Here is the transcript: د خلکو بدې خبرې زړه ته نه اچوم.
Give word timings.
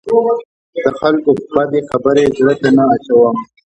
د 0.83 0.85
خلکو 0.99 1.29
بدې 1.53 1.81
خبرې 1.89 2.23
زړه 2.37 2.53
ته 2.61 2.67
نه 2.77 2.83
اچوم. 2.95 3.35